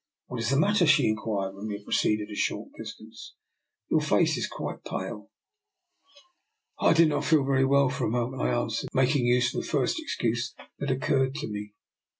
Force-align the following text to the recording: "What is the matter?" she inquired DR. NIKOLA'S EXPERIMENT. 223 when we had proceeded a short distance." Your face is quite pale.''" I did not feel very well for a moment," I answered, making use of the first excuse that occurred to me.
"What 0.28 0.38
is 0.38 0.50
the 0.50 0.56
matter?" 0.56 0.86
she 0.86 1.08
inquired 1.08 1.50
DR. 1.54 1.58
NIKOLA'S 1.58 1.58
EXPERIMENT. 1.58 1.58
223 1.58 1.58
when 1.58 1.66
we 1.66 1.74
had 1.74 1.84
proceeded 1.84 2.30
a 2.30 2.38
short 2.38 2.68
distance." 2.78 3.34
Your 3.90 4.00
face 4.00 4.36
is 4.36 4.46
quite 4.46 4.84
pale.''" 4.84 5.30
I 6.88 6.92
did 6.92 7.08
not 7.08 7.24
feel 7.24 7.42
very 7.44 7.64
well 7.64 7.88
for 7.88 8.04
a 8.06 8.08
moment," 8.08 8.40
I 8.40 8.50
answered, 8.54 8.90
making 8.94 9.26
use 9.26 9.52
of 9.52 9.62
the 9.62 9.66
first 9.68 9.98
excuse 9.98 10.54
that 10.78 10.92
occurred 10.92 11.34
to 11.34 11.48
me. 11.48 11.72